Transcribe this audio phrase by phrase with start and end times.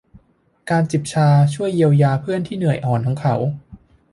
[0.69, 3.35] การจิบชาช่วยเยียวยาเพื่อนที่เหนื่อยอ่อนของเขา